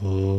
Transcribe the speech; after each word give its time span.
Трипура 0.00 0.29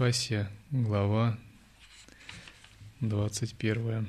Рахасия, 0.00 0.48
глава 0.70 1.36
21. 3.02 4.06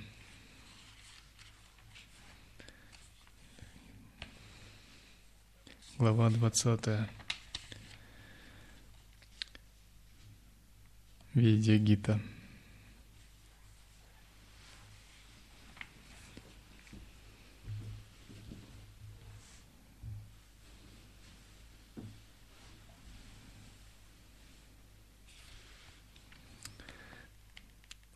Глава 5.97 6.29
20. 6.29 7.05
Видя 11.35 11.77
Гита. 11.77 12.19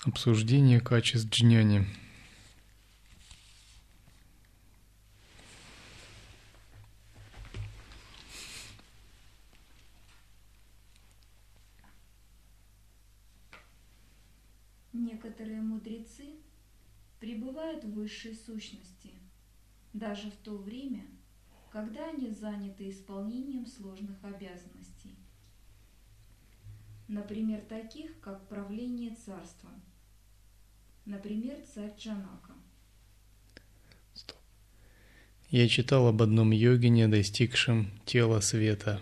Обсуждение 0.05 0.81
качеств 0.81 1.29
джняни. 1.29 1.87
Некоторые 14.91 15.61
мудрецы 15.61 16.35
пребывают 17.21 17.85
в 17.85 17.93
высшей 17.93 18.35
сущности, 18.35 19.13
даже 19.93 20.29
в 20.31 20.35
то 20.35 20.57
время, 20.57 21.05
когда 21.71 22.09
они 22.09 22.29
заняты 22.31 22.89
исполнением 22.89 23.65
сложных 23.65 24.21
обязанностей. 24.21 25.15
Например, 27.07 27.61
таких, 27.61 28.19
как 28.19 28.49
правление 28.49 29.15
царством– 29.15 29.81
Например, 31.05 31.57
царь 31.73 31.93
Джанака. 31.97 32.53
Стоп. 34.13 34.37
Я 35.49 35.67
читал 35.67 36.07
об 36.07 36.21
одном 36.21 36.51
йогине, 36.51 37.09
достигшем 37.09 37.91
тела 38.05 38.39
света. 38.39 39.01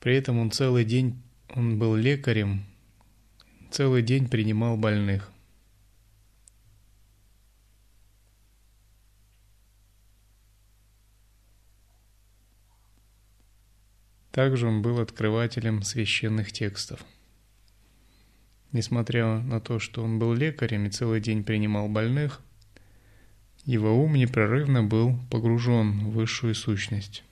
При 0.00 0.16
этом 0.16 0.38
он 0.38 0.50
целый 0.50 0.84
день, 0.84 1.22
он 1.50 1.78
был 1.78 1.94
лекарем, 1.94 2.64
целый 3.70 4.02
день 4.02 4.28
принимал 4.28 4.76
больных. 4.76 5.30
Также 14.32 14.66
он 14.66 14.82
был 14.82 15.00
открывателем 15.00 15.82
священных 15.82 16.52
текстов. 16.52 17.04
Несмотря 18.72 19.40
на 19.40 19.60
то, 19.60 19.78
что 19.78 20.04
он 20.04 20.18
был 20.18 20.34
лекарем 20.34 20.86
и 20.86 20.90
целый 20.90 21.20
день 21.20 21.42
принимал 21.42 21.88
больных, 21.88 22.42
его 23.64 24.02
ум 24.02 24.14
непрерывно 24.14 24.82
был 24.82 25.18
погружен 25.30 26.06
в 26.06 26.12
высшую 26.12 26.54
сущность. 26.54 27.24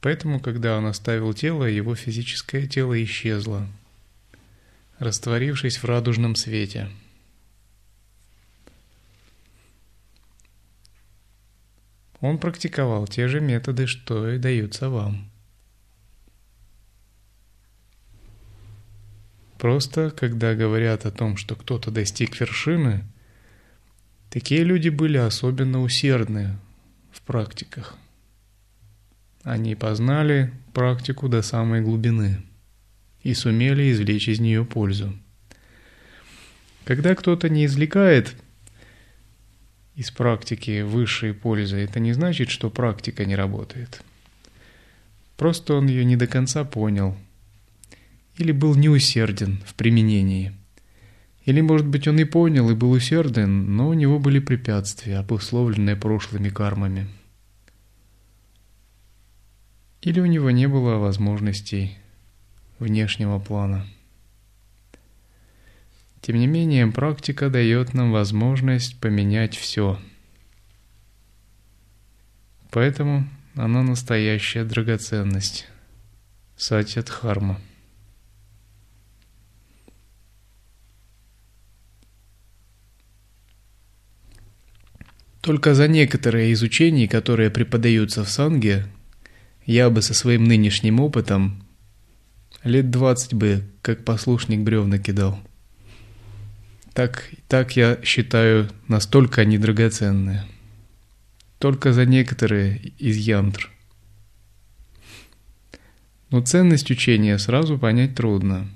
Поэтому, 0.00 0.40
когда 0.40 0.78
он 0.78 0.86
оставил 0.86 1.34
тело, 1.34 1.64
его 1.64 1.94
физическое 1.94 2.66
тело 2.66 3.02
исчезло, 3.04 3.68
растворившись 4.98 5.76
в 5.76 5.84
радужном 5.84 6.34
свете. 6.34 6.88
Он 12.22 12.38
практиковал 12.38 13.06
те 13.06 13.28
же 13.28 13.40
методы, 13.40 13.86
что 13.86 14.30
и 14.30 14.38
даются 14.38 14.88
вам– 14.88 15.29
Просто, 19.60 20.10
когда 20.10 20.54
говорят 20.54 21.04
о 21.04 21.10
том, 21.10 21.36
что 21.36 21.54
кто-то 21.54 21.90
достиг 21.90 22.40
вершины, 22.40 23.04
такие 24.30 24.64
люди 24.64 24.88
были 24.88 25.18
особенно 25.18 25.82
усердны 25.82 26.56
в 27.12 27.20
практиках. 27.20 27.94
Они 29.42 29.74
познали 29.74 30.50
практику 30.72 31.28
до 31.28 31.42
самой 31.42 31.82
глубины 31.82 32.42
и 33.22 33.34
сумели 33.34 33.92
извлечь 33.92 34.28
из 34.28 34.40
нее 34.40 34.64
пользу. 34.64 35.12
Когда 36.84 37.14
кто-то 37.14 37.50
не 37.50 37.66
извлекает 37.66 38.34
из 39.94 40.10
практики 40.10 40.80
высшей 40.80 41.34
пользы, 41.34 41.76
это 41.76 42.00
не 42.00 42.14
значит, 42.14 42.48
что 42.48 42.70
практика 42.70 43.26
не 43.26 43.36
работает. 43.36 44.02
Просто 45.36 45.74
он 45.74 45.86
ее 45.86 46.06
не 46.06 46.16
до 46.16 46.26
конца 46.26 46.64
понял– 46.64 47.14
или 48.40 48.52
был 48.52 48.74
неусерден 48.74 49.62
в 49.66 49.74
применении. 49.74 50.52
Или, 51.44 51.60
может 51.60 51.86
быть, 51.86 52.06
он 52.06 52.18
и 52.18 52.24
понял 52.24 52.70
и 52.70 52.74
был 52.74 52.92
усерден, 52.92 53.76
но 53.76 53.88
у 53.88 53.94
него 53.94 54.18
были 54.18 54.38
препятствия, 54.38 55.18
обусловленные 55.18 55.96
прошлыми 55.96 56.48
кармами. 56.48 57.08
Или 60.02 60.20
у 60.20 60.26
него 60.26 60.50
не 60.50 60.66
было 60.68 60.96
возможностей 60.96 61.96
внешнего 62.78 63.38
плана. 63.38 63.86
Тем 66.22 66.36
не 66.36 66.46
менее, 66.46 66.86
практика 66.86 67.48
дает 67.48 67.94
нам 67.94 68.12
возможность 68.12 69.00
поменять 69.00 69.56
все. 69.56 69.98
Поэтому 72.70 73.28
она 73.54 73.82
настоящая 73.82 74.64
драгоценность. 74.64 75.66
Сатья 76.56 77.02
Дхарма. 77.02 77.58
Только 85.40 85.74
за 85.74 85.88
некоторые 85.88 86.50
из 86.50 86.62
учений, 86.62 87.08
которые 87.08 87.50
преподаются 87.50 88.24
в 88.24 88.28
Санге, 88.30 88.86
я 89.64 89.88
бы 89.88 90.02
со 90.02 90.12
своим 90.12 90.44
нынешним 90.44 91.00
опытом 91.00 91.64
лет 92.62 92.90
двадцать 92.90 93.34
бы, 93.34 93.64
как 93.82 94.04
послушник 94.04 94.60
бревна 94.60 94.98
кидал. 94.98 95.40
Так, 96.92 97.30
так 97.48 97.76
я 97.76 97.98
считаю, 98.02 98.68
настолько 98.88 99.42
они 99.42 99.58
драгоценные. 99.58 100.44
Только 101.58 101.92
за 101.92 102.04
некоторые 102.04 102.78
из 102.98 103.16
янтр. 103.16 103.70
Но 106.30 106.42
ценность 106.42 106.90
учения 106.90 107.38
сразу 107.38 107.78
понять 107.78 108.14
трудно. 108.14 108.68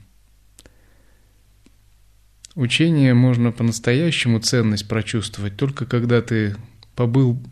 Учение 2.54 3.14
можно 3.14 3.50
по-настоящему 3.50 4.38
ценность 4.38 4.86
прочувствовать 4.86 5.56
только 5.56 5.86
когда 5.86 6.22
ты 6.22 6.56
побыл 6.94 7.42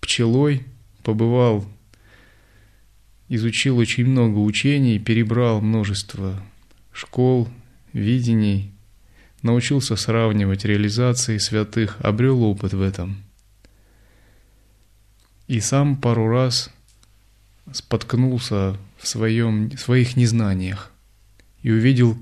пчелой, 0.00 0.66
побывал, 1.02 1.64
изучил 3.28 3.78
очень 3.78 4.04
много 4.04 4.38
учений, 4.38 4.98
перебрал 4.98 5.62
множество 5.62 6.38
школ, 6.92 7.48
видений, 7.94 8.72
научился 9.40 9.96
сравнивать 9.96 10.66
реализации 10.66 11.38
святых, 11.38 11.96
обрел 12.00 12.42
опыт 12.42 12.74
в 12.74 12.82
этом. 12.82 13.22
И 15.46 15.60
сам 15.60 15.96
пару 15.96 16.28
раз 16.28 16.70
споткнулся 17.72 18.76
в 18.98 19.08
своем, 19.08 19.70
в 19.70 19.80
своих 19.80 20.16
незнаниях 20.16 20.92
и 21.62 21.70
увидел, 21.70 22.18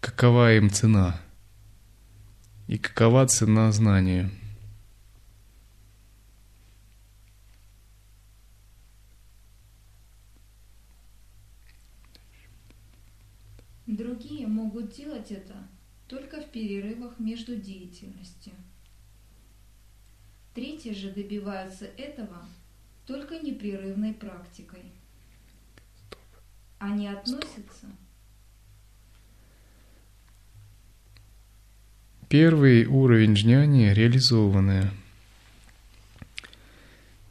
какова 0.00 0.54
им 0.56 0.70
цена 0.70 1.20
и 2.66 2.78
какова 2.78 3.26
цена 3.26 3.70
знанию. 3.72 4.30
Другие 13.86 14.46
могут 14.46 14.94
делать 14.94 15.30
это 15.32 15.54
только 16.06 16.40
в 16.40 16.50
перерывах 16.50 17.18
между 17.18 17.56
деятельностью. 17.56 18.52
Третьи 20.54 20.92
же 20.92 21.12
добиваются 21.12 21.84
этого 21.84 22.46
только 23.06 23.38
непрерывной 23.40 24.14
практикой. 24.14 24.84
Они 26.78 27.08
относятся 27.08 27.86
Первый 32.30 32.86
уровень 32.86 33.34
джняни– 33.34 33.92
реализованные. 33.92 34.92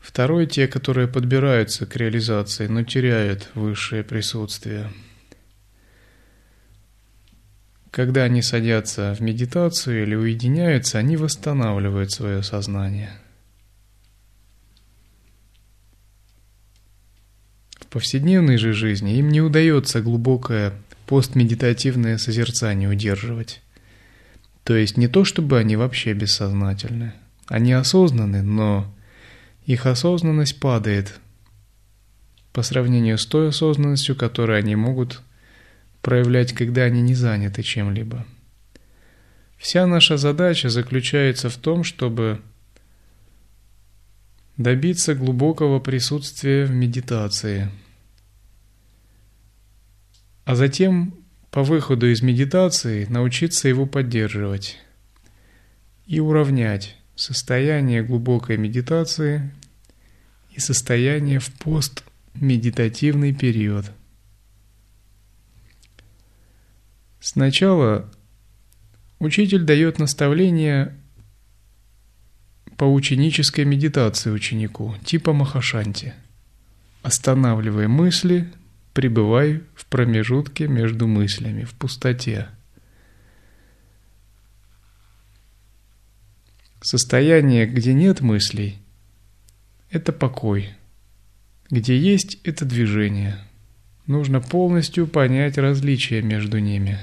Второй– 0.01 0.45
те, 0.47 0.67
которые 0.67 1.07
подбираются 1.07 1.85
к 1.85 1.95
реализации, 1.95 2.67
но 2.67 2.83
теряют 2.83 3.49
высшее 3.55 4.03
присутствие. 4.03 4.91
Когда 7.91 8.23
они 8.23 8.41
садятся 8.41 9.15
в 9.17 9.21
медитацию 9.21 10.03
или 10.03 10.15
уединяются, 10.15 10.97
они 10.97 11.15
восстанавливают 11.15 12.11
свое 12.11 12.43
сознание. 12.43 13.11
В 17.79 17.87
повседневной 17.87 18.57
же 18.57 18.73
жизни 18.73 19.17
им 19.17 19.29
не 19.29 19.39
удается 19.39 20.01
глубокое 20.01 20.73
постмедитативное 21.05 22.17
созерцание 22.17 22.89
удерживать. 22.89 23.61
То 24.69 24.75
есть 24.75 24.97
не 24.97 25.07
то, 25.07 25.25
чтобы 25.25 25.57
они 25.57 25.75
вообще 25.75 26.13
бессознательны. 26.13 27.13
Они 27.47 27.73
осознаны, 27.73 28.43
но 28.43 28.85
их 29.65 29.87
осознанность 29.87 30.59
падает 30.59 31.19
по 32.53 32.61
сравнению 32.61 33.17
с 33.17 33.25
той 33.25 33.49
осознанностью, 33.49 34.15
которую 34.15 34.59
они 34.59 34.75
могут 34.75 35.23
проявлять, 36.03 36.53
когда 36.53 36.83
они 36.83 37.01
не 37.01 37.15
заняты 37.15 37.63
чем-либо. 37.63 38.27
Вся 39.57 39.87
наша 39.87 40.17
задача 40.17 40.69
заключается 40.69 41.49
в 41.49 41.57
том, 41.57 41.83
чтобы 41.83 42.39
добиться 44.55 45.15
глубокого 45.15 45.79
присутствия 45.79 46.65
в 46.65 46.69
медитации, 46.69 47.71
а 50.45 50.53
затем 50.53 51.15
по 51.51 51.63
выходу 51.63 52.11
из 52.11 52.21
медитации 52.21 53.05
научиться 53.05 53.67
его 53.67 53.85
поддерживать 53.85 54.77
и 56.05 56.19
уравнять 56.19 56.95
состояние 57.15 58.03
глубокой 58.03 58.57
медитации 58.57 59.51
и 60.51 60.59
состояние 60.59 61.39
в 61.39 61.51
постмедитативный 61.53 63.33
период. 63.33 63.91
Сначала 67.19 68.09
учитель 69.19 69.63
дает 69.63 69.99
наставление 69.99 70.95
по 72.77 72.85
ученической 72.85 73.65
медитации 73.65 74.29
ученику, 74.29 74.95
типа 75.03 75.33
Махашанти. 75.33 76.13
Останавливай 77.01 77.87
мысли, 77.87 78.49
пребывай 78.93 79.63
в 79.75 79.85
промежутке 79.85 80.67
между 80.67 81.07
мыслями, 81.07 81.63
в 81.63 81.73
пустоте. 81.73 82.49
Состояние, 86.81 87.65
где 87.65 87.93
нет 87.93 88.21
мыслей, 88.21 88.79
это 89.89 90.13
покой. 90.13 90.69
Где 91.69 91.97
есть 91.97 92.39
это 92.43 92.65
движение. 92.65 93.37
Нужно 94.07 94.41
полностью 94.41 95.07
понять 95.07 95.57
различия 95.57 96.21
между 96.21 96.57
ними 96.59 96.97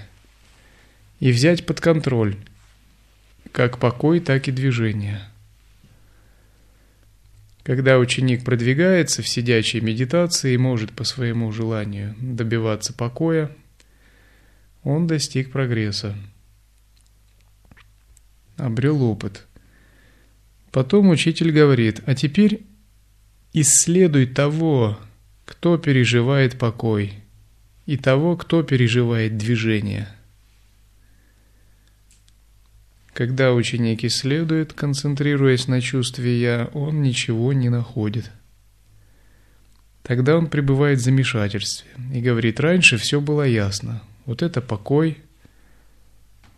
и 1.20 1.30
взять 1.30 1.66
под 1.66 1.80
контроль 1.80 2.36
как 3.52 3.78
покой, 3.78 4.20
так 4.20 4.48
и 4.48 4.52
движение– 4.52 5.20
когда 7.66 7.98
ученик 7.98 8.44
продвигается 8.44 9.22
в 9.22 9.28
сидячей 9.28 9.80
медитации 9.80 10.54
и 10.54 10.56
может 10.56 10.92
по 10.92 11.02
своему 11.02 11.50
желанию 11.50 12.14
добиваться 12.20 12.92
покоя, 12.92 13.50
он 14.84 15.08
достиг 15.08 15.50
прогресса, 15.50 16.14
обрел 18.56 19.02
опыт. 19.02 19.46
Потом 20.70 21.08
учитель 21.08 21.50
говорит, 21.50 22.02
а 22.06 22.14
теперь 22.14 22.62
исследуй 23.52 24.26
того, 24.26 24.96
кто 25.44 25.76
переживает 25.76 26.60
покой, 26.60 27.14
и 27.84 27.96
того, 27.96 28.36
кто 28.36 28.62
переживает 28.62 29.36
движение– 29.36 30.08
когда 33.16 33.54
ученик 33.54 34.04
исследует, 34.04 34.74
концентрируясь 34.74 35.68
на 35.68 35.80
чувстве 35.80 36.38
«я», 36.38 36.70
он 36.74 37.00
ничего 37.00 37.54
не 37.54 37.70
находит. 37.70 38.30
Тогда 40.02 40.36
он 40.36 40.48
пребывает 40.48 40.98
в 40.98 41.02
замешательстве 41.02 41.88
и 42.12 42.20
говорит, 42.20 42.60
раньше 42.60 42.98
все 42.98 43.22
было 43.22 43.44
ясно. 43.44 44.02
Вот 44.26 44.42
это 44.42 44.60
покой, 44.60 45.16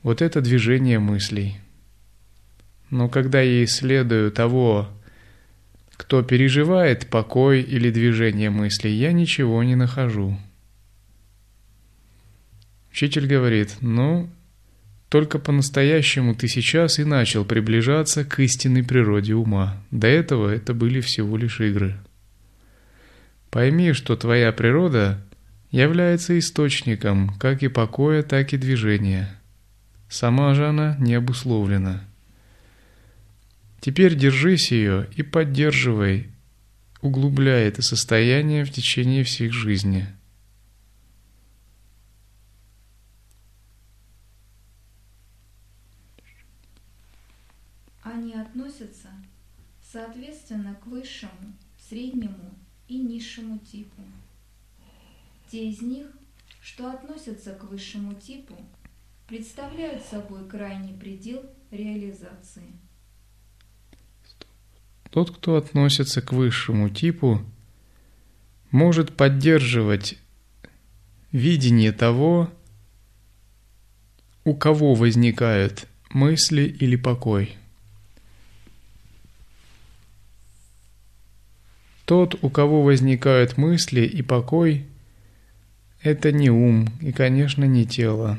вот 0.02 0.20
это 0.20 0.40
движение 0.40 0.98
мыслей. 0.98 1.58
Но 2.90 3.08
когда 3.08 3.40
я 3.40 3.62
исследую 3.62 4.32
того, 4.32 4.88
кто 5.92 6.24
переживает 6.24 7.08
покой 7.08 7.62
или 7.62 7.88
движение 7.92 8.50
мыслей, 8.50 8.94
я 8.94 9.12
ничего 9.12 9.62
не 9.62 9.76
нахожу. 9.76 10.36
Учитель 12.90 13.28
говорит, 13.28 13.76
ну, 13.80 14.28
только 15.08 15.38
по-настоящему 15.38 16.34
ты 16.34 16.48
сейчас 16.48 16.98
и 16.98 17.04
начал 17.04 17.44
приближаться 17.44 18.24
к 18.24 18.40
истинной 18.40 18.84
природе 18.84 19.34
ума. 19.34 19.82
До 19.90 20.06
этого 20.06 20.50
это 20.50 20.74
были 20.74 21.00
всего 21.00 21.36
лишь 21.36 21.60
игры. 21.60 21.98
Пойми, 23.50 23.94
что 23.94 24.16
твоя 24.16 24.52
природа 24.52 25.24
является 25.70 26.38
источником 26.38 27.30
как 27.38 27.62
и 27.62 27.68
покоя, 27.68 28.22
так 28.22 28.52
и 28.52 28.58
движения. 28.58 29.40
Сама 30.08 30.54
же 30.54 30.68
она 30.68 30.96
не 30.98 31.14
обусловлена. 31.14 32.04
Теперь 33.80 34.16
держись 34.16 34.72
ее 34.72 35.08
и 35.16 35.22
поддерживай, 35.22 36.28
углубляя 37.00 37.68
это 37.68 37.80
состояние 37.80 38.64
в 38.64 38.70
течение 38.70 39.24
всех 39.24 39.52
жизней. 39.52 40.04
Они 48.02 48.34
относятся 48.34 49.08
соответственно 49.98 50.76
к 50.76 50.86
высшему, 50.86 51.56
среднему 51.88 52.54
и 52.86 52.98
низшему 52.98 53.58
типу. 53.58 54.00
Те 55.50 55.70
из 55.70 55.82
них, 55.82 56.06
что 56.60 56.88
относятся 56.88 57.52
к 57.52 57.64
высшему 57.64 58.14
типу, 58.14 58.54
представляют 59.26 60.04
собой 60.04 60.46
крайний 60.48 60.94
предел 60.94 61.44
реализации. 61.72 62.62
Тот, 65.10 65.34
кто 65.34 65.56
относится 65.56 66.22
к 66.22 66.32
высшему 66.32 66.90
типу, 66.90 67.42
может 68.70 69.16
поддерживать 69.16 70.16
видение 71.32 71.90
того, 71.90 72.52
у 74.44 74.54
кого 74.54 74.94
возникают 74.94 75.88
мысли 76.10 76.62
или 76.62 76.94
покой– 76.94 77.56
Тот, 82.08 82.42
у 82.42 82.48
кого 82.48 82.82
возникают 82.82 83.58
мысли 83.58 84.00
и 84.00 84.22
покой, 84.22 84.86
это 86.00 86.32
не 86.32 86.48
ум 86.48 86.88
и, 87.02 87.12
конечно, 87.12 87.66
не 87.66 87.84
тело. 87.84 88.38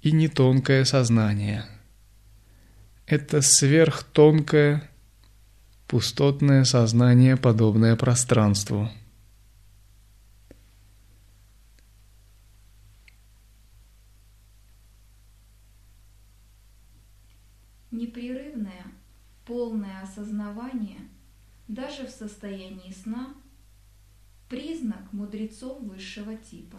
И 0.00 0.10
не 0.10 0.26
тонкое 0.26 0.84
сознание. 0.84 1.64
Это 3.06 3.40
сверхтонкое, 3.40 4.90
пустотное 5.86 6.64
сознание, 6.64 7.36
подобное 7.36 7.94
пространству. 7.94 8.90
Непрерывное, 17.92 18.86
полное 19.46 20.02
осознавание– 20.02 20.98
даже 21.72 22.06
в 22.06 22.10
состоянии 22.10 22.92
сна, 22.92 23.34
признак 24.50 25.10
мудрецов 25.14 25.80
высшего 25.80 26.36
типа. 26.36 26.76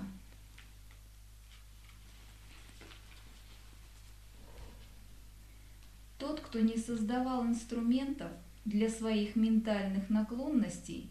Тот, 6.19 6.41
кто 6.41 6.59
не 6.59 6.77
создавал 6.77 7.43
инструментов 7.43 8.31
для 8.65 8.87
своих 8.87 9.35
ментальных 9.35 10.11
наклонностей, 10.11 11.09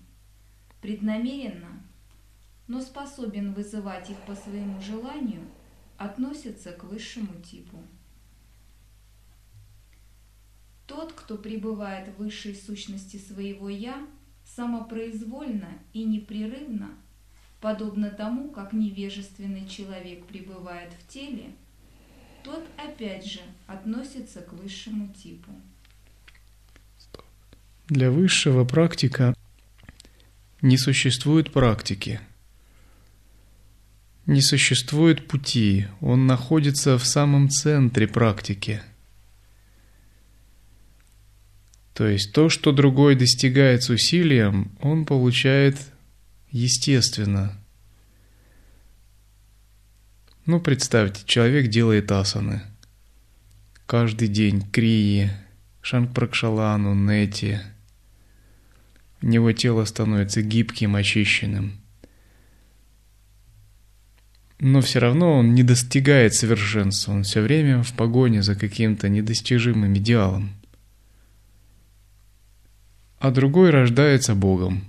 преднамеренно, 0.81 1.83
но 2.69 2.81
способен 2.81 3.53
вызывать 3.53 4.11
их 4.11 4.19
по 4.27 4.37
своему 4.37 4.81
желанию, 4.81 5.45
относится 5.99 6.71
к 6.71 6.85
высшему 6.85 7.43
типу. 7.43 7.83
Кто 11.13 11.37
пребывает 11.37 12.09
в 12.09 12.23
высшей 12.23 12.55
сущности 12.55 13.17
своего 13.17 13.69
«я», 13.69 14.07
самопроизвольно 14.45 15.69
и 15.93 16.05
непрерывно, 16.05 16.91
подобно 17.61 18.11
тому, 18.11 18.51
как 18.51 18.73
невежественный 18.73 19.67
человек 19.67 20.27
пребывает 20.27 20.93
в 20.93 21.13
теле, 21.13 21.53
тот 22.45 22.65
опять 22.77 23.25
же 23.25 23.41
относится 23.67 24.41
к 24.41 24.53
высшему 24.53 25.13
типу. 25.15 25.51
Для 27.89 28.11
высшего 28.11 28.65
практика 28.65 29.35
не 30.61 30.77
существует 30.77 31.53
практики, 31.53 32.21
не 34.27 34.41
существует 34.41 35.27
пути, 35.27 35.87
он 36.01 36.27
находится 36.27 36.97
в 36.97 37.05
самом 37.05 37.49
центре 37.49 38.07
практики. 38.07 38.83
То 41.95 42.07
есть 42.07 42.33
то, 42.33 42.49
что 42.49 42.73
другой 42.73 43.15
достигает 43.15 43.83
с 43.83 43.91
усилием, 43.91 44.73
он 44.81 45.05
получает 45.05 45.77
естественно. 46.51 47.59
Ну, 50.47 50.61
представьте, 50.61 51.23
человек 51.27 51.69
делает 51.69 52.11
асаны. 52.11 52.63
Каждый 53.87 54.29
день 54.29 54.63
крии, 54.63 55.31
шангпракшалану, 55.83 56.95
нети– 56.95 57.61
у 59.23 59.27
него 59.27 59.53
тело 59.53 59.85
становится 59.85 60.43
гибким, 60.43 60.97
очищенным. 60.97 61.79
Но 64.59 64.81
все 64.81 64.99
равно 64.99 65.39
он 65.39 65.55
не 65.55 65.63
достигает 65.63 66.35
совершенства, 66.35 67.13
он 67.13 67.23
все 67.23 67.41
время 67.41 67.83
в 67.83 67.93
погоне 67.95 68.43
за 68.43 68.55
каким-то 68.55 69.09
недостижимым 69.09 69.97
идеалом. 69.97 70.53
А 73.23 73.31
другой 73.31 73.71
рождается 73.71 74.35
Богом. 74.35 74.83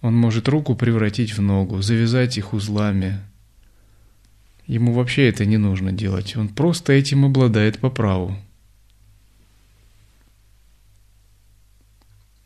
Он 0.00 0.16
может 0.16 0.48
руку 0.48 0.74
превратить 0.74 1.38
в 1.38 1.40
ногу, 1.40 1.80
завязать 1.80 2.36
их 2.36 2.54
узлами. 2.54 3.20
Ему 4.66 4.94
вообще 4.94 5.28
это 5.28 5.46
не 5.46 5.58
нужно 5.58 5.92
делать, 5.92 6.36
он 6.36 6.48
просто 6.48 6.92
этим 6.92 7.24
обладает 7.24 7.78
по 7.78 7.88
праву. 7.88 8.36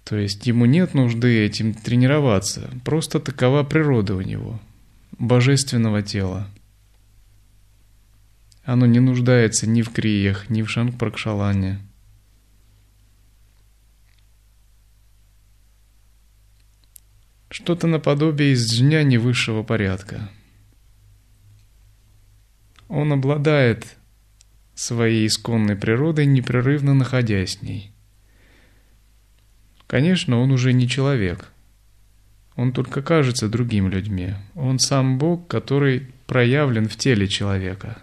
То 0.04 0.18
есть 0.18 0.46
ему 0.46 0.66
нет 0.66 0.92
нужды 0.92 1.46
этим 1.46 1.72
тренироваться, 1.72 2.70
просто 2.84 3.20
такова 3.20 3.62
природа 3.62 4.16
у 4.16 4.20
него, 4.20 4.60
божественного 5.18 6.02
тела. 6.02 6.46
Оно 8.64 8.84
не 8.84 9.00
нуждается 9.00 9.66
ни 9.66 9.80
в 9.80 9.88
криях, 9.92 10.50
ни 10.50 10.60
в 10.60 10.68
шангпракшалане. 10.68 11.85
Что-то 17.48 17.86
наподобие 17.86 18.54
изжняния 18.54 19.18
высшего 19.18 19.62
порядка. 19.62 20.30
Он 22.88 23.12
обладает 23.12 23.96
своей 24.74 25.26
исконной 25.26 25.76
природой, 25.76 26.26
непрерывно 26.26 26.94
находясь 26.94 27.56
в 27.56 27.62
ней– 27.62 27.92
Конечно, 29.86 30.40
он 30.40 30.50
уже 30.50 30.72
не 30.72 30.88
человек. 30.88 31.52
Он 32.56 32.72
только 32.72 33.02
кажется 33.02 33.48
другим 33.48 33.88
людьми. 33.88 34.34
Он 34.54 34.78
сам 34.78 35.18
Бог, 35.18 35.46
который 35.46 36.10
проявлен 36.26 36.88
в 36.88 36.96
теле 36.96 37.28
человека. 37.28 37.98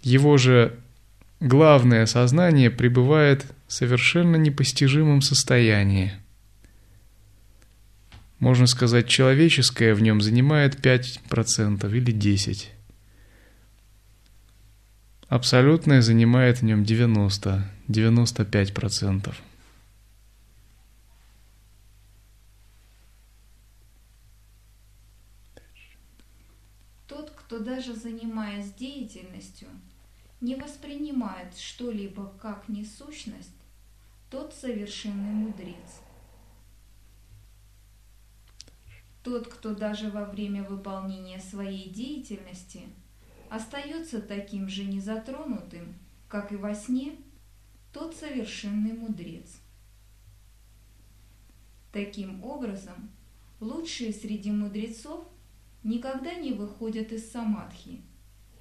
Его 0.00 0.36
же 0.36 0.78
главное 1.40 2.06
сознание 2.06 2.70
пребывает 2.70 3.46
совершенно 3.74 4.36
непостижимом 4.36 5.20
состоянии. 5.20 6.12
Можно 8.38 8.68
сказать, 8.68 9.08
человеческое 9.08 9.94
в 9.94 10.00
нем 10.00 10.20
занимает 10.20 10.76
5% 10.76 11.96
или 11.96 12.14
10%. 12.14 12.68
Абсолютное 15.28 16.02
занимает 16.02 16.58
в 16.58 16.62
нем 16.62 16.84
90-95%. 16.84 19.34
Тот, 27.08 27.32
кто 27.34 27.58
даже 27.58 27.96
занимаясь 27.96 28.72
деятельностью, 28.74 29.66
не 30.40 30.54
воспринимает 30.54 31.56
что-либо 31.56 32.32
как 32.40 32.68
несущность, 32.68 33.50
тот 34.30 34.54
совершенный 34.54 35.32
мудрец. 35.32 36.00
Тот, 39.22 39.48
кто 39.48 39.74
даже 39.74 40.10
во 40.10 40.24
время 40.24 40.64
выполнения 40.64 41.40
своей 41.40 41.88
деятельности– 41.88 42.82
остается 43.54 44.20
таким 44.20 44.68
же 44.68 44.84
незатронутым, 44.84 45.94
как 46.28 46.52
и 46.52 46.56
во 46.56 46.74
сне, 46.74 47.16
тот 47.92 48.14
совершенный 48.16 48.92
мудрец. 48.92 49.60
Таким 51.92 52.42
образом, 52.42 53.10
лучшие 53.60 54.12
среди 54.12 54.50
мудрецов 54.50 55.28
никогда 55.84 56.34
не 56.34 56.52
выходят 56.52 57.12
из 57.12 57.30
самадхи, 57.30 58.02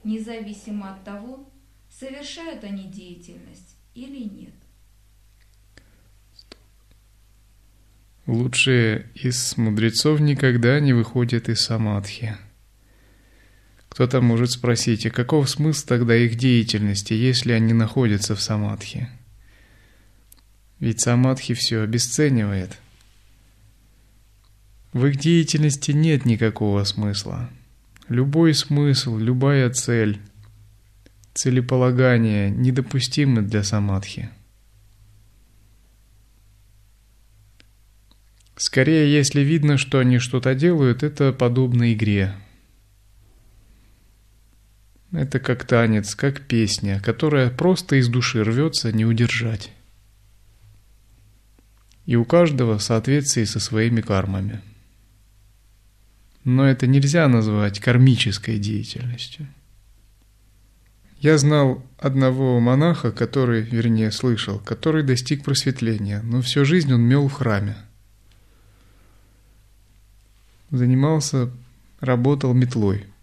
независимо 0.03 0.93
от 0.93 1.03
того, 1.03 1.49
совершают 1.89 2.63
они 2.63 2.83
деятельность 2.83 3.75
или 3.95 4.23
нет. 4.23 4.53
Лучшие 8.25 9.07
из 9.15 9.57
мудрецов 9.57 10.21
никогда 10.21 10.79
не 10.79 10.93
выходят 10.93 11.49
из 11.49 11.59
самадхи. 11.59 12.37
Кто-то 13.89 14.21
может 14.21 14.51
спросить, 14.51 15.05
а 15.05 15.09
каков 15.09 15.49
смысл 15.49 15.85
тогда 15.85 16.15
их 16.15 16.35
деятельности, 16.35 17.13
если 17.13 17.51
они 17.51 17.73
находятся 17.73 18.33
в 18.35 18.41
самадхи? 18.41 19.09
Ведь 20.79 21.01
самадхи 21.01 21.53
все 21.53 21.81
обесценивает. 21.81 22.79
В 24.93 25.05
их 25.05 25.17
деятельности 25.17 25.91
нет 25.91 26.23
никакого 26.23 26.85
смысла. 26.85 27.49
Любой 28.07 28.53
смысл, 28.53 29.17
любая 29.17 29.69
цель, 29.69 30.19
целеполагание 31.33 32.49
недопустимы 32.49 33.41
для 33.41 33.63
самадхи. 33.63 34.29
Скорее, 38.63 39.11
если 39.11 39.41
видно, 39.41 39.77
что 39.77 39.99
они 39.99 40.19
что-то 40.19 40.55
делают, 40.55 41.03
это 41.03 41.33
подобно 41.33 41.93
игре– 41.93 42.33
это 45.13 45.39
как 45.39 45.65
танец, 45.65 46.15
как 46.15 46.41
песня, 46.41 46.99
которая 46.99 47.51
просто 47.51 47.97
из 47.97 48.07
души 48.07 48.43
рвется 48.43 48.91
не 48.91 49.05
удержать. 49.05 49.71
И 52.07 52.15
у 52.15 52.25
каждого 52.25 52.79
в 52.79 52.83
соответствии 52.83 53.43
со 53.43 53.59
своими 53.59 54.01
кармами. 54.01 54.61
Но 56.43 56.65
это 56.65 56.87
нельзя 56.87 57.27
назвать 57.27 57.79
кармической 57.79 58.57
деятельностью. 58.57 59.45
Я 61.19 61.37
знал 61.37 61.85
одного 61.99 62.59
монаха, 62.59 63.11
который, 63.11 63.61
вернее, 63.61 64.11
слышал, 64.11 64.59
который 64.59 65.03
достиг 65.03 65.43
просветления, 65.43 66.21
но 66.23 66.41
всю 66.41 66.65
жизнь 66.65 66.91
он 66.91 67.01
мел 67.01 67.27
в 67.27 67.33
храме. 67.33 67.75
Занимался, 70.73 71.49
работал 72.01 72.53
метлой– 72.53 73.05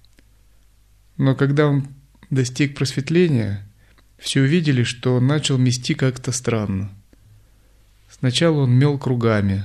но 1.20 1.34
когда 1.34 1.66
он 1.66 1.86
достиг 2.30 2.74
просветления, 2.74 3.68
все 4.16 4.40
увидели, 4.40 4.84
что 4.84 5.16
он 5.16 5.26
начал 5.26 5.58
мести 5.58 5.92
как-то 5.92 6.32
странно. 6.32 6.90
Сначала 8.08 8.60
он 8.62 8.70
мел 8.70 8.98
кругами, 8.98 9.64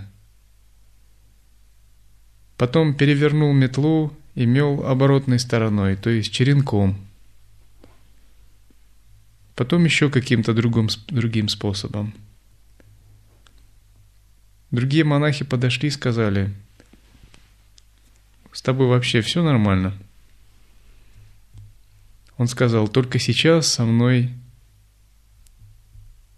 потом 2.58 2.94
перевернул 2.94 3.54
метлу 3.54 4.12
и 4.34 4.46
мел 4.46 4.86
оборотной 4.86 5.39
стороной, 5.39 5.96
то 5.96 6.10
есть 6.10 6.34
черенком. 6.34 6.98
Потом 9.56 9.86
еще 9.86 10.10
каким-то 10.10 10.54
другим, 10.54 10.89
другим 11.08 11.48
способом. 11.48 12.13
Другие 14.72 15.06
монахи 15.06 15.46
подошли 15.46 15.88
и 15.88 15.92
сказали, 15.92 16.48
«С 16.48 16.65
тобой 18.66 18.88
вообще 18.88 19.22
все 19.22 19.42
нормально?» 19.42 19.94
Он 22.38 22.48
сказал, 22.48 22.88
только 22.88 23.18
сейчас 23.18 23.68
со 23.68 23.86
мной 23.86 24.32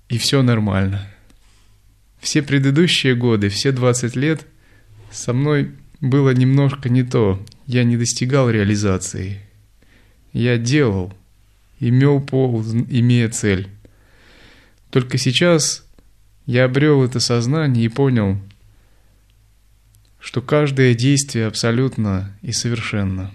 и 0.10 0.18
все 0.18 0.42
нормально. 0.44 1.08
Все 2.20 2.42
предыдущие 2.42 3.16
годы, 3.16 3.50
все 3.50 3.72
20 3.72 4.16
лет 4.16 4.46
со 5.12 5.34
мной 5.34 5.72
было 6.00 6.32
немножко 6.32 6.90
не 6.90 7.04
то. 7.04 7.44
Я 7.66 7.84
не 7.84 7.98
достигал 7.98 8.50
реализации. 8.50 9.42
Я 10.34 10.58
делал, 10.58 11.14
имел 11.80 12.22
пол, 12.22 12.62
имея 12.64 13.30
цель. 13.30 13.68
Только 14.92 15.18
сейчас 15.18 15.86
я 16.46 16.66
обрел 16.66 17.04
это 17.04 17.20
сознание 17.20 17.86
и 17.86 17.90
понял, 17.90 18.40
что 20.28 20.42
каждое 20.42 20.94
действие 20.94 21.48
абсолютно 21.48 22.38
и 22.42 22.52
совершенно. 22.52 23.32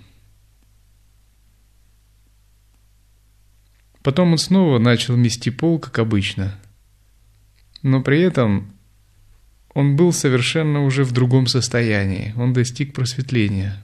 Потом 4.02 4.32
он 4.32 4.38
снова 4.38 4.78
начал 4.78 5.16
мести 5.16 5.48
пол, 5.48 5.78
как 5.78 5.98
обычно. 5.98 6.54
Но 7.80 8.02
при 8.02 8.20
этом 8.20 8.74
он 9.72 9.96
был 9.96 10.12
совершенно 10.12 10.84
уже 10.84 11.04
в 11.04 11.12
другом 11.12 11.46
состоянии. 11.46 12.34
Он 12.36 12.52
достиг 12.52 12.92
просветления. 12.92 13.82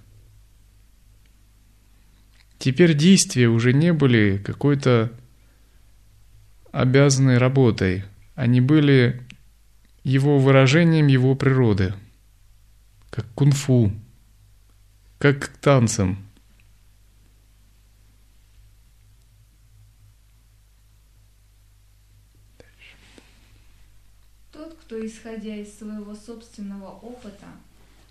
Теперь 2.58 2.92
действия 2.92 3.48
уже 3.48 3.72
не 3.72 3.94
были 3.94 4.36
какой-то 4.36 5.10
обязанной 6.72 7.38
работой. 7.38 8.04
Они 8.34 8.60
были 8.60 9.22
его 10.04 10.38
выражением 10.38 11.06
его 11.06 11.34
природы, 11.34 11.94
как 13.10 13.26
кунг-фу, 13.34 13.92
как 15.18 15.48
танцем– 15.58 16.18
кто, 24.88 25.04
исходя 25.04 25.54
из 25.54 25.76
своего 25.76 26.14
собственного 26.14 26.88
опыта, 26.88 27.46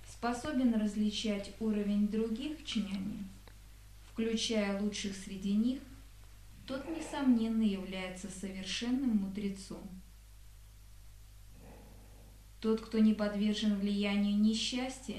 способен 0.07 0.75
различать 0.75 1.51
уровень 1.59 2.07
других 2.07 2.63
чиняний, 2.65 3.25
включая 4.11 4.79
лучших 4.79 5.15
среди 5.15 5.53
них, 5.53 5.79
тот, 6.67 6.87
несомненно, 6.87 7.63
является 7.63 8.27
совершенным 8.29 9.17
мудрецом. 9.17 9.81
Тот, 12.61 12.81
кто 12.81 12.99
не 12.99 13.13
подвержен 13.13 13.77
влиянию 13.77 14.37
ни 14.37 14.53
счастья, 14.53 15.17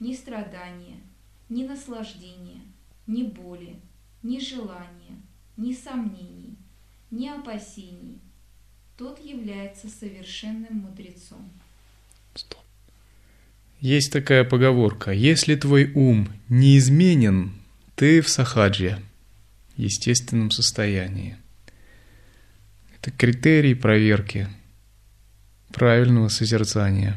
ни 0.00 0.14
страдания, 0.14 1.00
ни 1.48 1.64
наслаждения, 1.64 2.62
ни 3.06 3.22
боли, 3.22 3.76
ни 4.22 4.38
желания, 4.38 5.22
ни 5.56 5.72
сомнений, 5.72 6.56
ни 7.10 7.28
опасений– 7.28 8.18
тот 9.00 9.18
является 9.24 9.88
совершенным 9.88 10.74
мудрецом. 10.74 11.50
Стоп. 12.34 12.60
Есть 13.80 14.12
такая 14.12 14.44
поговорка. 14.44 15.10
Если 15.10 15.54
твой 15.54 15.90
ум 15.94 16.28
неизменен, 16.50 17.54
ты 17.94 18.20
в 18.20 18.28
сахаджи, 18.28 19.00
естественном 19.78 20.50
состоянии. 20.50 21.38
Это 22.94 23.10
критерий 23.10 23.72
проверки 23.72 24.48
правильного 25.72 26.28
созерцания. 26.28 27.16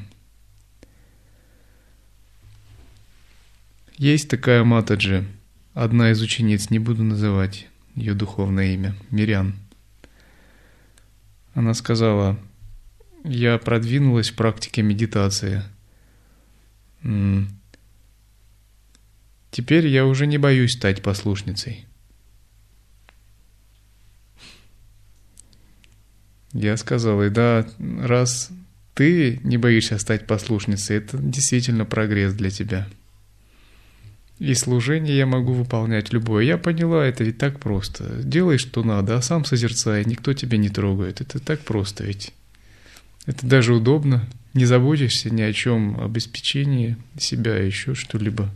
Есть 3.98 4.30
такая 4.30 4.64
Матаджи, 4.64 5.26
одна 5.74 6.12
из 6.12 6.22
учениц, 6.22 6.70
не 6.70 6.80
буду 6.80 7.04
называть 7.04 7.68
ее 7.96 8.14
духовное 8.14 8.74
имя, 8.74 8.96
Мирян– 9.12 9.56
она 11.54 11.76
сказала, 11.76 12.40
я 13.24 13.58
продвинулась 13.60 14.32
в 14.32 14.36
практике 14.36 14.82
медитации. 14.82 15.64
Теперь 19.52 19.88
я 19.88 20.06
уже 20.06 20.26
не 20.26 20.40
боюсь 20.40 20.74
стать 20.74 21.04
послушницей. 21.04 21.86
Я 26.54 26.78
сказал, 26.78 27.24
и 27.24 27.30
да, 27.30 27.66
раз 27.80 28.50
ты 28.94 29.40
не 29.44 29.58
боишься 29.58 29.98
стать 29.98 30.28
послушницей, 30.28 30.98
это 30.98 31.18
действительно 31.18 31.86
прогресс 31.86 32.34
для 32.34 32.52
тебя. 32.52 32.88
И 34.40 34.54
служение 34.56 35.16
я 35.16 35.26
могу 35.26 35.54
выполнять 35.54 36.12
любое. 36.12 36.44
Я 36.44 36.58
поняла, 36.58 37.06
это 37.06 37.24
ведь 37.24 37.38
так 37.38 37.60
просто. 37.60 38.22
Делай, 38.24 38.58
что 38.58 38.84
надо, 38.84 39.16
а 39.16 39.22
сам 39.22 39.46
созерцай, 39.46 40.04
никто 40.06 40.34
тебя 40.34 40.58
не 40.58 40.70
трогает. 40.70 41.22
Это 41.22 41.40
так 41.40 41.62
просто 41.62 42.04
ведь. 42.04 42.34
Это 43.26 43.46
даже 43.46 43.74
удобно. 43.74 44.28
Не 44.54 44.66
заботишься 44.66 45.30
ни 45.30 45.42
о 45.42 45.54
чем, 45.54 46.00
обеспечении 46.02 46.98
себя, 47.18 47.56
еще 47.58 47.96
что-либо. 47.96 48.52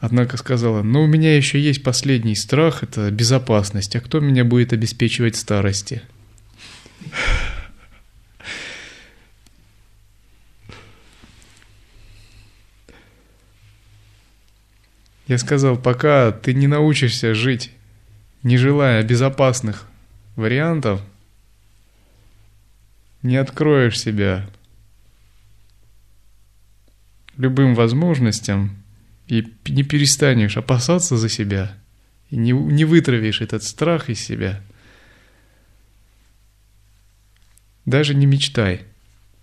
Однако 0.00 0.36
сказала, 0.36 0.82
но 0.82 1.02
у 1.02 1.06
меня 1.06 1.36
еще 1.36 1.60
есть 1.60 1.82
последний 1.82 2.36
страх, 2.36 2.84
это 2.84 3.10
безопасность. 3.10 3.96
А 3.96 4.00
кто 4.00 4.20
меня 4.20 4.44
будет 4.44 4.72
обеспечивать 4.72 5.34
старости? 5.34 6.02
Я 15.26 15.36
сказал, 15.36 15.76
пока 15.76 16.30
ты 16.32 16.54
не 16.54 16.68
научишься 16.68 17.34
жить, 17.34 17.72
не 18.42 18.56
желая 18.56 19.02
безопасных 19.02 19.86
вариантов, 20.36 21.02
не 23.22 23.36
откроешь 23.36 24.00
себя 24.00 24.48
любым 27.36 27.74
возможностям 27.74 28.76
и 29.28 29.46
не 29.68 29.82
перестанешь 29.82 30.56
опасаться 30.56 31.16
за 31.16 31.28
себя, 31.28 31.76
и 32.30 32.36
не, 32.36 32.52
не 32.52 32.84
вытравишь 32.84 33.40
этот 33.40 33.62
страх 33.62 34.10
из 34.10 34.20
себя, 34.20 34.62
даже 37.84 38.14
не 38.14 38.26
мечтай– 38.26 38.82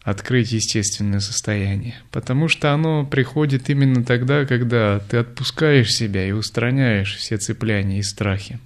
открыть 0.06 0.52
естественное 0.52 1.20
состояние, 1.20 1.96
потому 2.12 2.48
что 2.48 2.72
оно 2.72 3.08
приходит 3.08 3.72
именно 3.72 4.04
тогда, 4.04 4.46
когда 4.46 5.00
ты 5.00 5.18
отпускаешь 5.18 5.92
себя 5.92 6.28
и 6.28 6.32
устраняешь 6.32 7.16
все 7.16 7.38
цепляния 7.38 7.98
и 7.98 8.04
страхи. 8.04 8.60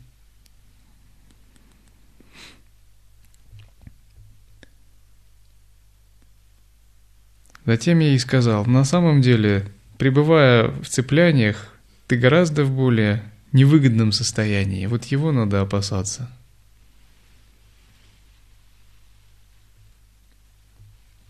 Затем 7.66 8.00
я 8.00 8.08
ей 8.08 8.20
сказал, 8.20 8.66
на 8.66 8.84
самом 8.84 9.22
деле, 9.22 9.66
пребывая 10.00 10.70
в 10.82 10.90
цепляниях, 10.90 11.72
ты 12.08 12.18
гораздо 12.18 12.64
в 12.64 12.72
более 12.72 13.22
невыгодном 13.52 14.12
состоянии, 14.12 14.88
вот 14.88 15.06
его 15.06 15.32
надо 15.32 15.62
опасаться– 15.62 16.32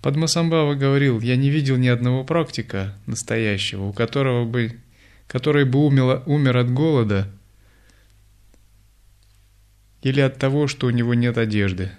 Падмасамбава 0.02 0.76
говорил, 0.76 1.20
я 1.20 1.36
не 1.36 1.50
видел 1.50 1.76
ни 1.76 1.88
одного 1.88 2.24
практика 2.24 2.96
настоящего, 3.06 3.84
у 3.84 3.94
которого 3.94 4.46
бы, 4.46 4.80
который 5.28 5.66
бы 5.66 5.86
умер, 5.86 6.24
умер 6.26 6.58
от 6.58 6.72
голода 6.72 7.30
или 10.02 10.22
от 10.22 10.38
того, 10.38 10.68
что 10.68 10.88
у 10.88 10.92
него 10.92 11.14
нет 11.16 11.38
одежды. 11.38 11.92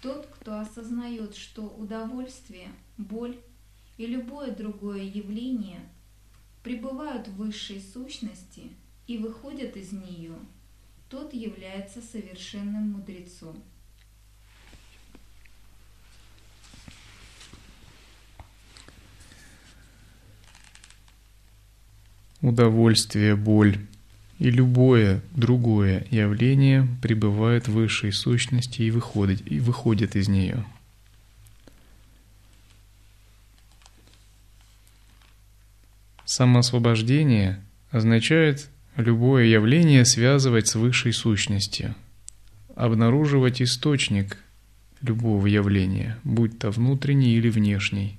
Тот, 0.00 0.28
кто 0.38 0.60
осознает, 1.20 1.36
что 1.36 1.62
удовольствие, 1.62 2.68
боль 2.96 3.36
и 3.98 4.06
любое 4.06 4.50
другое 4.54 5.02
явление 5.02 5.80
пребывают 6.62 7.28
в 7.28 7.36
высшей 7.36 7.80
сущности 7.80 8.62
и 9.06 9.18
выходят 9.18 9.76
из 9.76 9.92
нее, 9.92 10.34
тот 11.08 11.34
является 11.34 12.00
совершенным 12.00 12.92
мудрецом. 12.92 13.56
Удовольствие, 22.42 23.36
боль 23.36 23.76
и 24.38 24.50
любое 24.50 25.20
другое 25.36 26.06
явление 26.10 26.88
пребывает 27.02 27.68
в 27.68 27.72
высшей 27.72 28.12
сущности 28.12 28.80
и 28.80 28.90
выходит, 28.90 29.42
и 29.50 29.60
выходит 29.60 30.16
из 30.16 30.28
нее– 30.28 30.64
Самоосвобождение 36.30 37.60
означает 37.90 38.70
любое 38.94 39.46
явление 39.46 40.04
связывать 40.04 40.68
с 40.68 40.76
высшей 40.76 41.12
сущностью, 41.12 41.96
обнаруживать 42.76 43.60
источник 43.60 44.36
любого 45.02 45.48
явления, 45.48 46.20
будь 46.22 46.56
то 46.56 46.70
внутренний 46.70 47.34
или 47.34 47.50
внешний. 47.50 48.16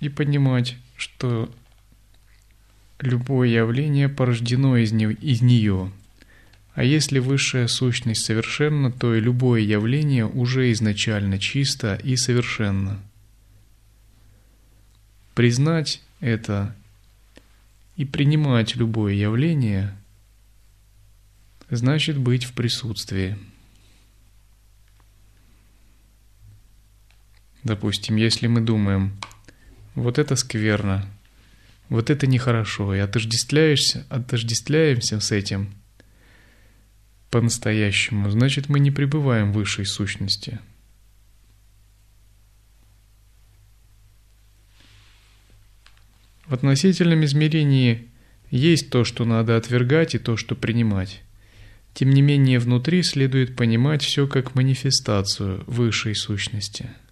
и 0.00 0.08
понимать, 0.08 0.78
что 0.96 1.52
любое 2.98 3.46
явление 3.48 4.08
порождено 4.08 4.78
из, 4.78 4.90
не, 4.90 5.12
из 5.12 5.42
нее. 5.42 5.92
А 6.74 6.84
если 6.84 7.18
высшая 7.18 7.68
сущность 7.68 8.24
совершенна, 8.24 8.90
то 8.90 9.14
и 9.14 9.20
любое 9.20 9.60
явление 9.60 10.26
уже 10.26 10.72
изначально 10.72 11.38
чисто 11.38 11.96
и 12.02 12.16
совершенно. 12.16 12.98
Признать 15.34 16.02
это 16.20 16.74
и 17.96 18.06
принимать 18.06 18.74
любое 18.74 19.12
явление 19.12 19.94
значит 21.68 22.16
быть 22.16 22.44
в 22.44 22.52
присутствии. 22.54 23.38
Допустим, 27.64 28.16
если 28.16 28.46
мы 28.46 28.62
думаем, 28.62 29.12
вот 29.94 30.18
это 30.18 30.36
скверно, 30.36 31.06
вот 31.90 32.08
это 32.08 32.26
нехорошо, 32.26 32.94
и 32.94 32.98
отождествляешься, 32.98 34.06
отождествляемся 34.08 35.20
с 35.20 35.30
этим 35.32 35.72
по-настоящему, 37.32 38.30
значит 38.30 38.68
мы 38.68 38.78
не 38.78 38.90
пребываем 38.90 39.50
в 39.50 39.54
высшей 39.54 39.86
сущности. 39.86 40.60
В 46.46 46.52
относительном 46.52 47.24
измерении 47.24 48.08
есть 48.50 48.90
то, 48.90 49.04
что 49.04 49.24
надо 49.24 49.56
отвергать, 49.56 50.14
и 50.14 50.18
то, 50.18 50.36
что 50.36 50.54
принимать. 50.54 51.22
Тем 51.94 52.10
не 52.10 52.20
менее, 52.20 52.58
внутри 52.58 53.02
следует 53.02 53.56
понимать 53.56 54.02
все 54.02 54.26
как 54.26 54.54
манифестацию 54.54 55.64
высшей 55.66 56.14
сущности– 56.14 56.90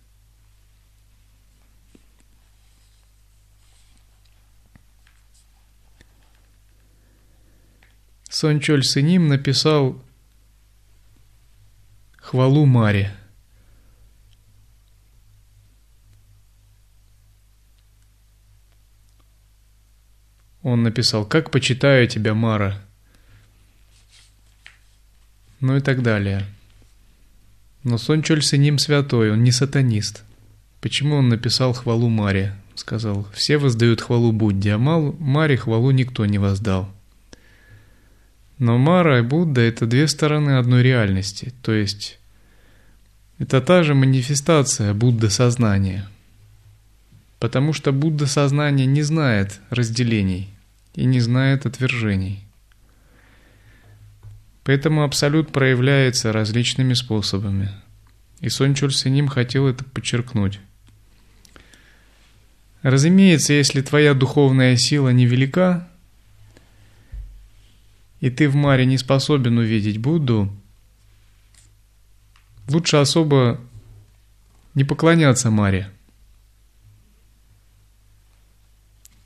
Сончоль 8.31 8.85
Сыним 8.85 9.27
написал 9.27 10.01
хвалу 12.31 12.65
Маре. 12.65 13.13
Он 20.63 20.85
написал 20.85 21.25
«Как 21.27 21.51
почитаю 21.51 22.07
тебя, 22.07 22.35
Мара?» 22.35 22.81
Ну 25.59 25.77
и 25.77 25.81
так 25.81 26.05
далее. 26.05 26.47
Но 27.83 27.99
Сончоль 27.99 28.45
Сыним 28.45 28.79
святой, 28.79 29.33
он 29.33 29.43
не 29.43 29.51
сатанист. 29.51 30.23
Почему 30.81 31.17
он 31.17 31.31
написал 31.31 31.73
хвалу 31.73 32.09
Маре? 32.09 32.55
Сказал, 32.77 33.27
все 33.35 33.59
воздают 33.59 34.01
хвалу 34.01 34.31
Будде, 34.31 34.75
а 34.75 34.79
Маре 34.79 35.57
хвалу 35.57 35.91
никто 35.91 36.27
не 36.27 36.39
воздал. 36.39 36.95
Но 38.59 38.79
Мара 38.79 39.19
и 39.19 39.23
Будда– 39.23 39.61
это 39.63 39.85
две 39.87 40.07
стороны 40.07 40.59
одной 40.59 40.85
реальности, 40.85 41.53
то 41.63 41.73
есть 41.73 42.20
это 43.41 43.63
та 43.63 43.83
же 43.83 43.95
манифестация 43.95 44.93
Будда 44.93 45.31
сознания. 45.31 46.07
Потому 47.39 47.73
что 47.73 47.91
Будда 47.91 48.27
сознание 48.27 48.87
не 48.87 49.01
знает 49.03 49.61
разделений 49.71 50.51
и 50.95 51.07
не 51.07 51.21
знает 51.21 51.65
отвержений. 51.65 52.45
Поэтому 54.63 55.05
Абсолют 55.05 55.53
проявляется 55.53 56.35
различными 56.35 56.93
способами. 56.93 57.71
И 58.41 58.51
Сончуль 58.51 58.93
Синим 58.93 59.27
хотел 59.27 59.67
это 59.67 59.85
подчеркнуть. 59.85 60.61
Разумеется, 62.83 63.55
если 63.55 63.81
твоя 63.81 64.13
духовная 64.13 64.77
сила 64.77 65.09
невелика, 65.09 65.89
и 68.21 68.29
ты 68.29 68.51
в 68.51 68.55
Маре 68.55 68.85
не 68.85 68.99
способен 68.99 69.57
увидеть 69.57 69.97
Будду, 69.97 70.53
лучше 72.71 72.99
особо 72.99 73.61
не 74.75 74.85
поклоняться 74.85 75.51
Маре. 75.51 75.91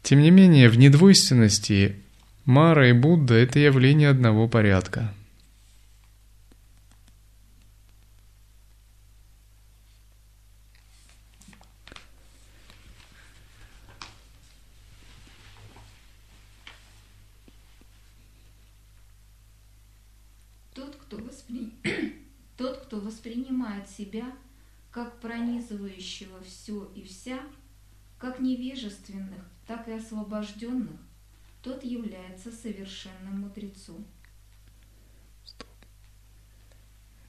Тем 0.02 0.20
не 0.20 0.30
менее, 0.30 0.68
в 0.68 0.78
недвойственности 0.78 1.96
Мара 2.44 2.88
и 2.88 2.92
Будда– 2.92 3.34
это 3.34 3.58
явление 3.58 4.10
одного 4.10 4.48
порядка– 4.48 5.12
воспринимает 23.04 23.83
себя 23.96 24.32
как 24.90 25.20
пронизывающего 25.20 26.40
все 26.44 26.84
и 26.94 27.02
вся, 27.02 27.40
как 28.18 28.38
невежественных, 28.38 29.42
так 29.66 29.88
и 29.88 29.92
освобожденных, 29.92 31.00
тот 31.62 31.82
является 31.82 32.52
совершенным 32.52 33.40
мудрецом. 33.40 34.04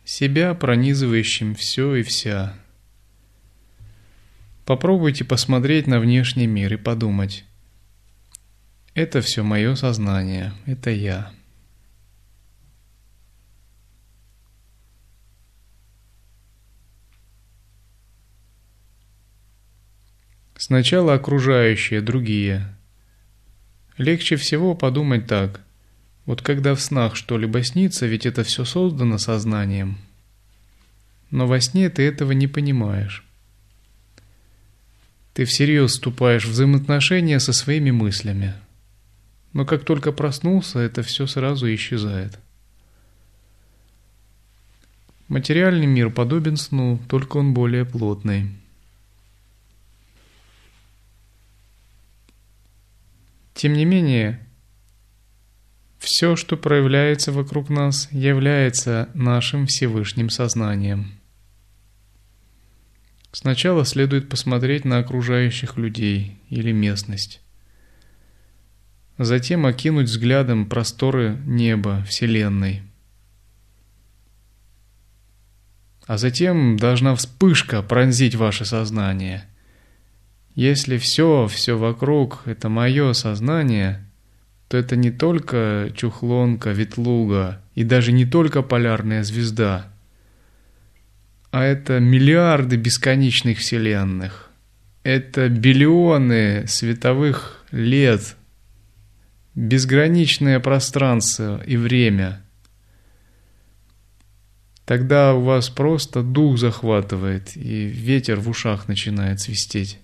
Себя 0.04 0.54
пронизывающим 0.54 1.56
все 1.56 1.95
и 1.95 2.04
вся. 2.04 2.56
Попробуйте 4.65 5.25
посмотреть 5.25 5.88
на 5.88 5.99
внешний 5.99 6.47
мир 6.47 6.73
и 6.73 6.78
подумать. 6.78 7.45
Это 8.93 9.21
все 9.21 9.43
мое 9.43 9.73
сознание, 9.75 10.54
это 10.67 10.91
я. 10.91 11.34
Сначала 20.67 21.13
окружающие, 21.13 22.01
другие. 22.01 22.67
Легче 23.99 24.36
всего 24.36 24.73
подумать 24.73 25.28
так. 25.28 25.62
Вот 26.25 26.41
когда 26.41 26.73
в 26.73 26.82
снах 26.82 27.15
что-либо 27.15 27.63
снится, 27.63 28.08
ведь 28.08 28.25
это 28.25 28.43
все 28.43 28.65
создано 28.65 29.19
сознанием. 29.19 29.99
Но 31.30 31.45
во 31.45 31.62
сне 31.62 31.91
ты 31.91 32.01
этого 32.01 32.32
не 32.32 32.47
понимаешь. 32.47 33.23
Ты 35.36 35.45
всерьез 35.45 35.91
вступаешь 35.91 36.45
в 36.45 36.49
взаимоотношения 36.49 37.39
со 37.39 37.54
своими 37.54 37.91
мыслями. 37.91 38.56
Но 39.54 39.67
как 39.67 39.86
только 39.86 40.12
проснулся, 40.12 40.80
это 40.80 41.04
все 41.04 41.28
сразу 41.28 41.71
исчезает. 41.71 42.39
Материальный 45.28 45.86
мир 45.86 46.10
подобен 46.10 46.58
сну, 46.58 46.99
только 47.08 47.38
он 47.38 47.54
более 47.54 47.86
плотный. 47.86 48.49
Тем 53.65 53.73
не 53.73 53.84
менее, 53.86 54.47
все, 55.97 56.36
что 56.36 56.56
проявляется 56.56 57.32
вокруг 57.32 57.71
нас, 57.71 58.08
является 58.12 59.10
нашим 59.15 59.65
Всевышним 59.65 60.30
сознанием. 60.30 61.19
Сначала 63.32 63.84
следует 63.84 64.30
посмотреть 64.30 64.86
на 64.86 64.99
окружающих 64.99 65.78
людей 65.78 66.38
или 66.51 66.71
местность. 66.71 67.41
Затем 69.17 69.65
окинуть 69.65 70.10
взглядом 70.10 70.69
просторы 70.69 71.36
неба, 71.47 72.04
Вселенной. 72.08 72.84
А 76.06 76.19
затем 76.19 76.78
должна 76.78 77.15
вспышка 77.15 77.82
пронзить 77.82 78.36
ваше 78.36 78.63
сознание– 78.63 79.49
если 80.56 80.98
все, 80.98 81.48
все 81.48 81.78
вокруг– 81.78 82.41
это 82.46 82.70
мое 82.70 83.13
сознание, 83.13 84.06
то 84.70 84.78
это 84.78 84.96
не 84.96 85.12
только 85.12 85.91
чухлонка, 85.96 86.72
ветлуга 86.72 87.62
и 87.76 87.84
даже 87.84 88.12
не 88.12 88.26
только 88.26 88.62
полярная 88.62 89.24
звезда, 89.24 89.91
а 91.52 91.63
это 91.63 92.00
миллиарды 92.00 92.78
бесконечных 92.78 93.60
вселенных. 93.60 94.50
Это 95.04 95.50
биллионы 95.50 96.65
световых 96.68 97.63
лет, 97.72 98.36
безграничное 99.54 100.60
пространство 100.60 101.62
и 101.63 101.78
время. 101.78 102.41
Тогда 104.86 105.34
у 105.34 105.41
вас 105.41 105.70
просто 105.70 106.24
дух 106.24 106.58
захватывает, 106.58 107.56
и 107.56 107.86
ветер 107.86 108.39
в 108.39 108.50
ушах 108.50 108.88
начинает 108.88 109.41
свистеть. 109.41 110.00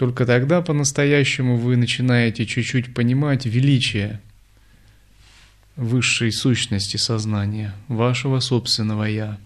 Только 0.00 0.24
тогда 0.24 0.62
по-настоящему 0.62 1.58
вы 1.58 1.76
начинаете 1.76 2.46
чуть-чуть 2.46 2.94
понимать 2.94 3.44
величие 3.44 4.22
высшей 5.76 6.32
сущности 6.32 6.96
сознания, 6.96 7.74
вашего 7.86 8.40
собственного 8.40 9.04
«я». 9.04 9.36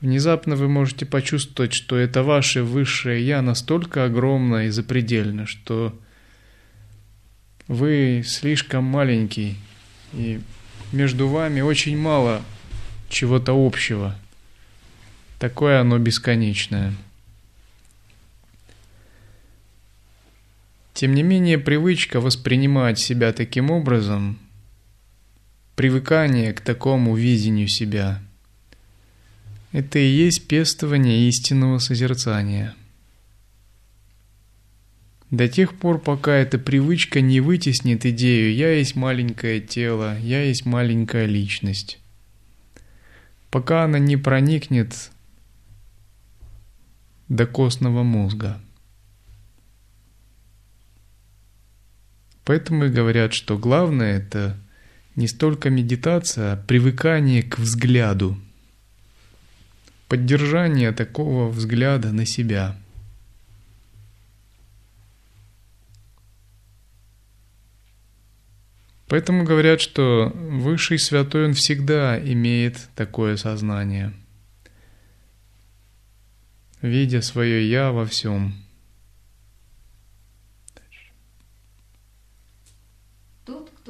внезапно 0.00 0.56
вы 0.56 0.68
можете 0.68 1.04
почувствовать, 1.04 1.74
что 1.74 1.98
это 1.98 2.22
ваше 2.22 2.62
высшее 2.62 3.22
«я» 3.22 3.42
настолько 3.42 4.06
огромно 4.06 4.64
и 4.64 4.70
запредельно, 4.70 5.44
что 5.44 5.94
вы 7.68 8.22
слишком 8.24 8.84
маленький, 8.84 9.58
и 10.14 10.40
между 10.92 11.28
вами 11.28 11.60
очень 11.60 11.98
мало 11.98 12.40
чего-то 13.10 13.52
общего. 13.52 14.16
Такое 15.38 15.78
оно 15.78 15.98
бесконечное. 15.98 16.94
Тем 21.00 21.14
не 21.14 21.22
менее, 21.22 21.56
привычка 21.56 22.20
воспринимать 22.20 22.98
себя 22.98 23.32
таким 23.32 23.70
образом, 23.70 24.38
привыкание 25.74 26.52
к 26.52 26.60
такому 26.60 27.16
видению 27.16 27.68
себя, 27.68 28.20
это 29.72 29.98
и 29.98 30.06
есть 30.06 30.46
пестование 30.46 31.26
истинного 31.26 31.78
созерцания. 31.78 32.74
До 35.30 35.48
тех 35.48 35.74
пор, 35.78 36.02
пока 36.02 36.34
эта 36.34 36.58
привычка 36.58 37.22
не 37.22 37.40
вытеснит 37.40 38.04
идею 38.04 38.54
«я 38.54 38.70
есть 38.70 38.94
маленькое 38.94 39.62
тело», 39.62 40.18
«я 40.18 40.42
есть 40.42 40.66
маленькая 40.66 41.24
личность», 41.24 41.98
пока 43.50 43.84
она 43.84 43.98
не 43.98 44.18
проникнет 44.18 45.10
до 47.30 47.46
костного 47.46 48.02
мозга– 48.02 48.60
Поэтому 52.44 52.86
и 52.86 52.88
говорят, 52.88 53.32
что 53.32 53.58
главное 53.58 54.18
это 54.18 54.56
не 55.16 55.28
столько 55.28 55.70
медитация, 55.70 56.54
а 56.54 56.56
привыкание 56.56 57.42
к 57.42 57.58
взгляду, 57.58 58.40
поддержание 60.08 60.92
такого 60.92 61.48
взгляда 61.48 62.12
на 62.12 62.26
себя. 62.26 62.76
Поэтому 69.08 69.42
говорят, 69.42 69.80
что 69.80 70.32
Высший 70.34 70.98
Святой 70.98 71.46
Он 71.46 71.54
всегда 71.54 72.18
имеет 72.18 72.88
такое 72.94 73.36
сознание, 73.36 74.12
видя 76.80 77.20
свое 77.20 77.68
«я» 77.68 77.90
во 77.90 78.06
всем– 78.06 78.54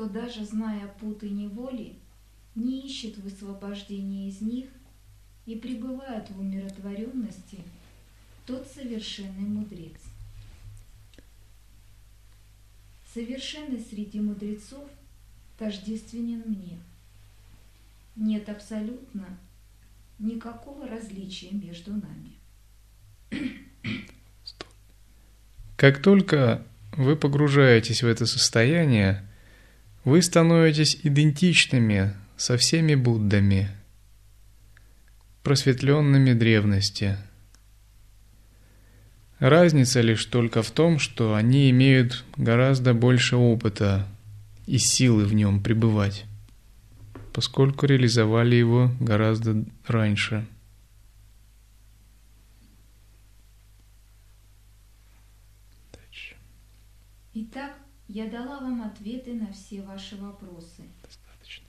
кто 0.00 0.08
даже 0.08 0.46
зная 0.46 0.88
путы 0.98 1.28
неволи, 1.28 1.92
не 2.54 2.86
ищет 2.86 3.18
высвобождения 3.18 4.30
из 4.30 4.40
них 4.40 4.70
и 5.44 5.56
пребывает 5.56 6.30
в 6.30 6.40
умиротворенности, 6.40 7.58
тот 8.46 8.66
совершенный 8.66 9.46
мудрец. 9.46 10.00
Совершенный 13.12 13.78
среди 13.78 14.20
мудрецов 14.20 14.88
тождественен 15.58 16.44
мне. 16.46 16.78
Нет 18.16 18.48
абсолютно 18.48 19.26
никакого 20.18 20.88
различия 20.88 21.50
между 21.50 21.92
нами. 21.92 23.52
Как 25.76 26.00
только 26.00 26.66
вы 26.92 27.16
погружаетесь 27.16 28.02
в 28.02 28.06
это 28.06 28.24
состояние, 28.24 29.26
вы 30.04 30.22
становитесь 30.22 30.98
идентичными 31.02 32.14
со 32.36 32.56
всеми 32.56 32.94
Буддами, 32.94 33.70
просветленными 35.42 36.32
древности. 36.32 37.18
Разница 39.38 40.00
лишь 40.00 40.24
только 40.26 40.62
в 40.62 40.70
том, 40.70 40.98
что 40.98 41.34
они 41.34 41.70
имеют 41.70 42.24
гораздо 42.36 42.92
больше 42.92 43.36
опыта 43.36 44.06
и 44.66 44.78
силы 44.78 45.24
в 45.24 45.34
нем 45.34 45.62
пребывать, 45.62 46.24
поскольку 47.32 47.86
реализовали 47.86 48.54
его 48.54 48.90
гораздо 49.00 49.64
раньше. 49.86 50.46
Итак, 57.32 57.69
я 58.12 58.26
дала 58.26 58.58
вам 58.58 58.82
ответы 58.82 59.34
на 59.34 59.52
все 59.52 59.82
ваши 59.82 60.16
вопросы. 60.16 60.82
Достаточно. 61.04 61.64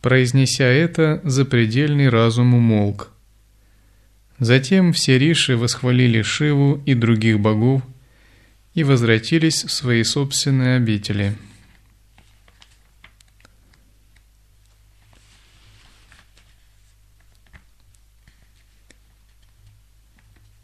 Произнеся 0.00 0.64
это, 0.64 1.20
запредельный 1.24 2.08
разум 2.08 2.54
умолк. 2.54 3.12
Затем 4.38 4.94
все 4.94 5.18
риши 5.18 5.56
восхвалили 5.56 6.22
Шиву 6.22 6.80
и 6.86 6.94
других 6.94 7.40
богов 7.40 7.82
и 8.72 8.84
возвратились 8.84 9.64
в 9.64 9.70
свои 9.70 10.02
собственные 10.02 10.76
обители– 10.76 11.36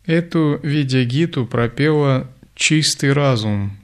Эту 0.07 0.61
видягиту 0.63 1.47
пропела 1.47 2.31
чистый 2.55 3.15
разум. 3.15 3.79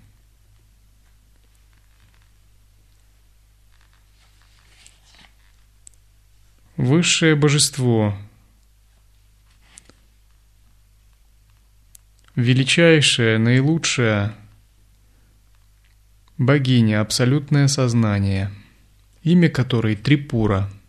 Высшее 6.77 7.37
божество, 7.37 8.17
величайшее, 12.37 13.39
наилучшее 13.39 14.35
богиня, 16.37 17.01
абсолютное 17.01 17.67
сознание, 17.69 18.51
имя 19.23 19.49
которой 19.49 19.97
Трипура– 19.97 20.71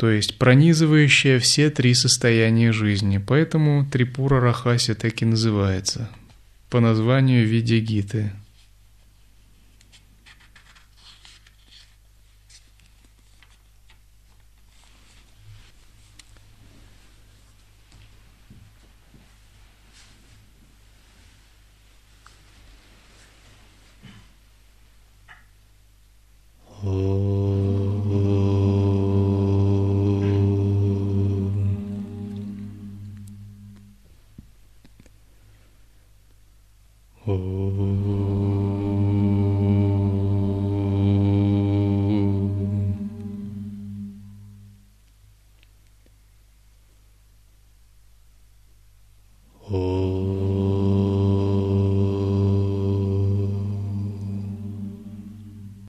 то 0.00 0.08
есть 0.08 0.38
пронизывающая 0.38 1.38
все 1.38 1.68
три 1.68 1.92
состояния 1.92 2.72
жизни. 2.72 3.18
Поэтому 3.18 3.84
Трипура 3.84 4.40
Рахаси 4.40 4.94
так 4.94 5.20
и 5.20 5.26
называется, 5.26 6.08
по 6.70 6.80
названию 6.80 7.46
Видягиты. 7.46 8.32